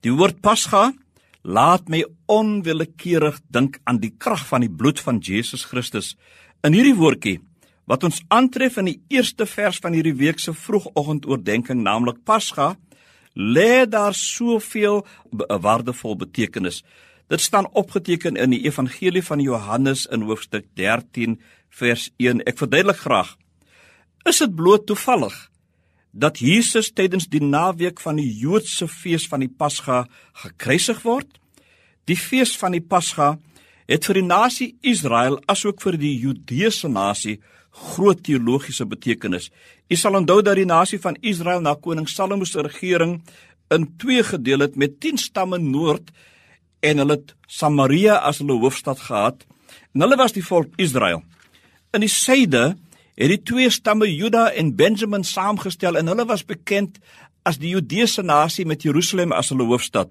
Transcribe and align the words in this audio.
Die 0.00 0.12
woord 0.16 0.38
Pasga 0.40 0.94
laat 1.44 1.90
my 1.92 2.00
onwillekeurig 2.32 3.36
dink 3.52 3.76
aan 3.84 3.98
die 4.00 4.14
krag 4.16 4.46
van 4.48 4.64
die 4.64 4.72
bloed 4.72 5.00
van 5.00 5.18
Jesus 5.20 5.66
Christus. 5.68 6.14
In 6.64 6.72
hierdie 6.72 6.96
woordjie 6.96 7.40
wat 7.90 8.06
ons 8.08 8.22
aantref 8.32 8.78
in 8.80 8.88
die 8.88 9.00
eerste 9.12 9.44
vers 9.50 9.80
van 9.82 9.92
hierdie 9.92 10.14
week 10.16 10.40
se 10.40 10.54
vroegoggendoordenkings, 10.56 11.84
naamlik 11.84 12.22
Pasga, 12.24 12.76
lê 13.36 13.84
daar 13.84 14.16
soveel 14.16 15.02
waardevol 15.32 16.16
betekenis. 16.16 16.80
Dit 17.28 17.44
staan 17.44 17.68
opgeteken 17.76 18.40
in 18.40 18.54
die 18.56 18.62
Evangelie 18.64 19.22
van 19.26 19.44
Johannes 19.44 20.06
in 20.06 20.24
hoofstuk 20.24 20.64
13 20.80 21.36
vers 21.68 22.08
1. 22.16 22.40
Ek 22.48 22.56
verduidelik 22.62 23.04
graag. 23.04 23.36
Is 24.24 24.40
dit 24.40 24.56
bloot 24.56 24.88
toevallig 24.88 25.49
dat 26.12 26.40
Jesus 26.42 26.90
tydens 26.90 27.28
die 27.30 27.42
naweek 27.42 28.00
van 28.02 28.18
die 28.18 28.30
Joodse 28.40 28.88
fees 28.88 29.28
van 29.30 29.44
die 29.44 29.50
Pasga 29.50 30.04
gekruisig 30.42 31.02
word? 31.06 31.28
Die 32.10 32.18
fees 32.18 32.56
van 32.58 32.74
die 32.74 32.82
Pasga 32.82 33.36
het 33.90 34.06
vir 34.06 34.20
die 34.20 34.26
nasie 34.26 34.70
Israel 34.86 35.38
asook 35.50 35.82
vir 35.82 35.98
die 35.98 36.16
Judeese 36.22 36.90
nasie 36.90 37.38
groot 37.70 38.22
teologiese 38.26 38.86
betekenis. 38.86 39.50
U 39.90 39.96
sal 39.98 40.18
onthou 40.18 40.40
dat 40.42 40.58
die 40.58 40.66
nasie 40.66 40.98
van 41.02 41.18
Israel 41.22 41.62
na 41.62 41.76
koning 41.78 42.08
Salomo 42.10 42.44
se 42.44 42.62
regering 42.62 43.20
in 43.70 43.86
twee 43.98 44.22
gedeel 44.26 44.66
het 44.66 44.76
met 44.76 44.98
10 45.00 45.18
stamme 45.18 45.58
noord 45.58 46.10
en 46.82 47.02
hulle 47.02 47.18
het 47.18 47.34
Samaria 47.46 48.18
as 48.26 48.40
hulle 48.42 48.58
hoofstad 48.58 48.98
gehad. 49.06 49.44
En 49.94 50.02
hulle 50.02 50.18
was 50.18 50.34
die 50.34 50.44
volk 50.44 50.74
Israel. 50.78 51.22
In 51.94 52.02
die 52.02 52.10
suide 52.10 52.76
het 53.16 53.32
die 53.32 53.42
twee 53.42 53.70
stamme 53.70 54.08
Juda 54.08 54.50
en 54.52 54.76
Benjamin 54.76 55.24
saamgestel 55.24 55.96
en 55.96 56.06
hulle 56.06 56.26
was 56.26 56.44
bekend 56.44 56.98
as 57.42 57.58
die 57.58 57.72
Judeese 57.74 58.22
nasie 58.22 58.66
met 58.66 58.82
Jerusalem 58.82 59.32
as 59.32 59.50
hulle 59.52 59.66
hoofstad. 59.68 60.10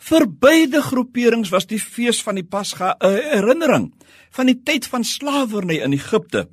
Vir 0.00 0.24
beide 0.40 0.80
groeperings 0.82 1.50
was 1.52 1.66
die 1.68 1.80
fees 1.80 2.22
van 2.24 2.38
die 2.40 2.46
Pasga 2.46 2.96
'n 3.00 3.20
herinnering 3.36 3.92
van 4.30 4.46
die 4.46 4.60
tyd 4.64 4.86
van 4.86 5.04
slawerny 5.04 5.82
in 5.82 5.92
Egipte. 5.92 6.48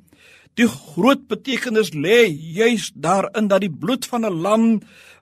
Die 0.58 0.66
groot 0.66 1.28
betekenis 1.30 1.92
lê 1.94 2.24
juis 2.26 2.90
daarin 2.98 3.46
dat 3.46 3.62
die 3.62 3.70
bloed 3.70 4.06
van 4.10 4.26
'n 4.26 4.40
lam 4.42 4.64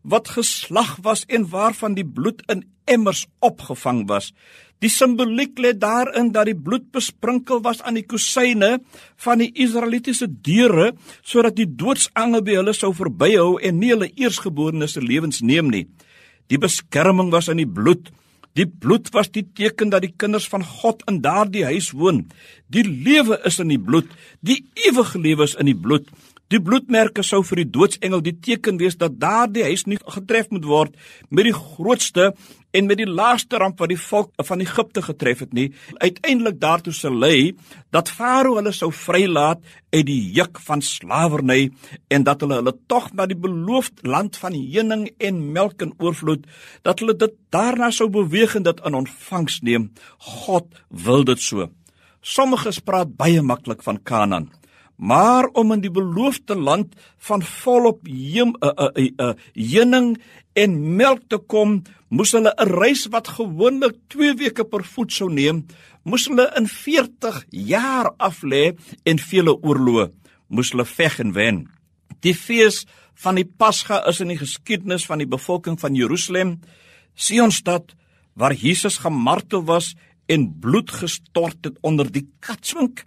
wat 0.03 0.29
geslag 0.29 0.97
was 1.03 1.25
en 1.29 1.49
waarvan 1.49 1.95
die 1.95 2.07
bloed 2.07 2.43
in 2.49 2.65
emmers 2.85 3.27
opgevang 3.41 4.09
was, 4.09 4.33
die 4.79 4.89
simboliek 4.89 5.59
lê 5.59 5.73
daarin 5.73 6.33
dat 6.33 6.47
die 6.47 6.57
bloed 6.57 6.91
besprinkel 6.93 7.61
was 7.61 7.83
aan 7.83 7.95
die 7.95 8.07
kusyne 8.07 8.81
van 9.17 9.39
die 9.39 9.53
Israelitiese 9.55 10.29
deure 10.29 10.93
sodat 11.23 11.57
die 11.57 11.69
doodsangel 11.69 12.43
by 12.43 12.57
hulle 12.61 12.73
sou 12.73 12.93
verbyhou 12.95 13.59
en 13.61 13.79
nie 13.79 13.93
hulle 13.95 14.13
eersgeborenes 14.15 14.93
se 14.93 15.01
lewens 15.01 15.41
neem 15.41 15.69
nie. 15.69 15.87
Die 16.49 16.59
beskerming 16.59 17.31
was 17.31 17.49
in 17.49 17.57
die 17.57 17.69
bloed 17.69 18.13
Die 18.57 18.67
bloed 18.67 19.11
was 19.13 19.29
die 19.33 19.45
teken 19.55 19.91
dat 19.93 20.05
die 20.07 20.15
kinders 20.17 20.49
van 20.49 20.65
God 20.65 21.03
in 21.11 21.21
daardie 21.25 21.67
huis 21.69 21.91
woon. 21.93 22.25
Die 22.73 22.85
lewe 22.85 23.37
is 23.45 23.61
in 23.61 23.69
die 23.73 23.81
bloed, 23.81 24.09
die 24.41 24.63
ewige 24.89 25.21
lewe 25.21 25.45
is 25.45 25.57
in 25.61 25.69
die 25.69 25.77
bloed. 25.77 26.09
Die 26.47 26.61
bloedmerke 26.63 27.25
sou 27.27 27.41
vir 27.43 27.59
die 27.65 27.71
doodsengel 27.75 28.21
die 28.23 28.37
teken 28.39 28.77
wees 28.79 28.95
dat 29.01 29.17
daardie 29.19 29.65
huis 29.67 29.83
nie 29.91 29.97
getref 29.99 30.47
moet 30.55 30.67
word 30.71 30.93
met 31.35 31.49
die 31.49 31.55
grootste 31.57 32.29
en 32.77 32.87
met 32.87 33.01
die 33.01 33.09
laaste 33.09 33.59
ramp 33.59 33.81
wat 33.83 33.91
die 33.91 33.99
volk 33.99 34.45
van 34.47 34.61
Egipte 34.63 35.03
getref 35.03 35.41
het 35.43 35.57
nie. 35.59 35.73
Uiteindelik 35.99 36.61
daartoe 36.63 36.93
sou 36.95 37.11
lei 37.11 37.57
dat 37.91 38.13
Farao 38.15 38.61
hulle 38.61 38.71
sou 38.77 38.93
vrylaat 38.95 39.65
uit 39.91 40.05
die 40.07 40.21
juk 40.37 40.61
van 40.69 40.85
slawerny 40.87 41.73
en 42.15 42.27
dat 42.29 42.45
hulle 42.45 42.61
hulle 42.61 42.75
tog 42.87 43.09
na 43.19 43.27
die 43.27 43.39
beloofde 43.47 44.07
land 44.07 44.39
van 44.39 44.55
heuning 44.55 45.09
en 45.19 45.41
melk 45.57 45.83
en 45.83 45.97
oorvloed 45.99 46.45
dat 46.87 47.03
hulle 47.03 47.17
dit 47.25 47.35
daarna 47.51 47.91
sou 47.91 48.07
beweeg 48.07 48.55
en 48.61 48.69
dit 48.69 48.85
in 48.87 49.01
ontvangs 49.01 49.59
neem. 49.67 49.91
God 50.47 50.71
wil 51.09 51.27
dit 51.27 51.43
so. 51.43 51.67
Sommiges 52.23 52.79
praat 52.87 53.17
baie 53.19 53.43
maklik 53.43 53.83
van 53.83 53.99
Kanaan 53.99 54.47
maar 54.97 55.49
om 55.53 55.73
in 55.73 55.83
die 55.85 55.93
beloofde 55.93 56.57
land 56.57 56.95
van 57.29 57.43
volop 57.43 58.07
heuning 58.09 58.57
uh, 58.65 58.73
uh, 58.97 59.11
uh, 59.21 60.11
uh, 60.11 60.15
en 60.57 60.77
melk 60.97 61.27
te 61.29 61.39
kom, 61.39 61.83
moes 62.09 62.33
hulle 62.33 62.53
'n 62.57 62.71
reis 62.81 63.07
wat 63.13 63.29
gewoonlik 63.29 63.97
2 64.09 64.35
weke 64.41 64.65
per 64.65 64.85
voet 64.85 65.13
sou 65.13 65.29
neem, 65.29 65.67
moes 66.05 66.27
hulle 66.29 66.47
in 66.57 66.67
40 66.67 67.45
jaar 67.51 68.15
aflê 68.19 68.77
en 69.05 69.19
vele 69.19 69.53
oorloë, 69.53 70.11
moes 70.49 70.71
hulle 70.73 70.85
veg 70.85 71.19
en 71.21 71.33
wen. 71.33 71.69
Die 72.21 72.35
fees 72.35 72.87
van 73.15 73.35
die 73.35 73.45
Pasga 73.45 74.03
is 74.09 74.21
in 74.21 74.29
die 74.29 74.39
geskiedenis 74.39 75.07
van 75.07 75.19
die 75.19 75.29
bevolking 75.29 75.81
van 75.81 75.95
Jerusalem, 75.95 76.61
Sionstad, 77.15 77.95
waar 78.35 78.53
Jesus 78.53 78.99
gemartel 78.99 79.65
was 79.65 79.95
en 80.27 80.59
bloed 80.61 80.91
gestort 80.91 81.65
het 81.65 81.79
onder 81.83 82.11
die 82.13 82.29
katswink 82.41 83.05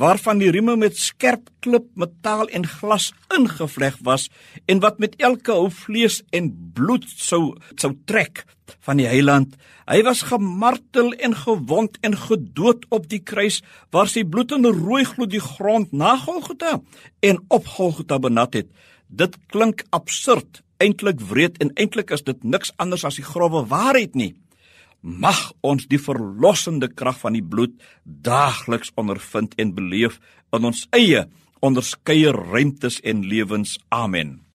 waarvan 0.00 0.40
die 0.40 0.48
rieme 0.48 0.76
met 0.80 0.96
skerp 0.96 1.50
klip, 1.60 1.90
metaal 1.94 2.48
en 2.56 2.64
glas 2.64 3.10
ingevleg 3.36 3.98
was 4.06 4.28
en 4.70 4.80
wat 4.80 4.98
met 5.02 5.16
elke 5.20 5.52
hou 5.52 5.68
vlees 5.82 6.22
en 6.36 6.48
bloed 6.76 7.04
sou 7.20 7.42
sou 7.76 7.92
trek 8.08 8.44
van 8.86 9.00
die 9.00 9.08
heiland. 9.10 9.56
Hy 9.90 10.00
was 10.06 10.22
gemartel 10.30 11.12
en 11.18 11.34
gewond 11.36 11.98
en 12.06 12.16
gedood 12.16 12.86
op 12.88 13.08
die 13.10 13.20
kruis 13.20 13.60
waar 13.92 14.08
sy 14.08 14.24
bloed 14.24 14.54
in 14.56 14.68
rooi 14.70 15.04
gloed 15.04 15.34
die 15.34 15.44
grond 15.44 15.92
na 15.92 16.14
Golgotha 16.24 16.78
en 17.26 17.42
op 17.48 17.68
Golgotha 17.76 18.20
benat 18.22 18.56
het. 18.56 18.70
Dit 19.08 19.36
klink 19.52 19.84
absurd, 19.90 20.62
eintlik 20.80 21.20
wreed 21.28 21.58
en 21.60 21.74
eintlik 21.74 22.14
is 22.14 22.24
dit 22.24 22.44
niks 22.44 22.72
anders 22.80 23.04
as 23.04 23.20
die 23.20 23.26
grouwe 23.26 23.66
waarheid 23.68 24.16
nie 24.16 24.32
mag 25.00 25.52
ons 25.60 25.86
die 25.88 26.00
verlossende 26.00 26.88
krag 26.88 27.18
van 27.22 27.36
die 27.36 27.44
bloed 27.44 27.76
daagliks 28.04 28.92
ondervind 29.00 29.56
en 29.56 29.74
beleef 29.74 30.20
in 30.52 30.68
ons 30.68 30.86
eie 30.96 31.26
onderskeie 31.60 32.32
ruimtes 32.32 33.00
en 33.04 33.24
lewens. 33.28 33.78
Amen. 33.88 34.49